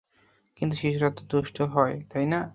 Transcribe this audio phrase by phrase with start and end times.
[0.57, 2.41] কিন্তু শিশুরা তো দুষ্টুই হয়, তাই না?